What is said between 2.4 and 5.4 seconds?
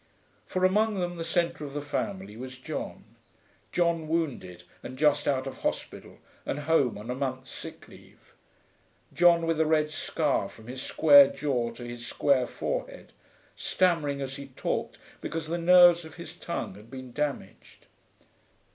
John; John wounded and just